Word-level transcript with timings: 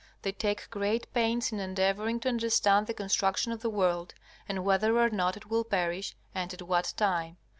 They 0.23 0.31
take 0.31 0.67
great 0.71 1.13
pains 1.13 1.51
in 1.51 1.59
endeavoring 1.59 2.19
to 2.21 2.27
understand 2.27 2.87
the 2.87 2.93
construction 2.95 3.51
of 3.51 3.61
the 3.61 3.69
world, 3.69 4.15
and 4.49 4.65
whether 4.65 4.97
or 4.97 5.11
not 5.11 5.37
it 5.37 5.45
will 5.45 5.63
perish, 5.63 6.15
and 6.33 6.51
at 6.51 6.63
what 6.63 6.95
time. 6.97 7.37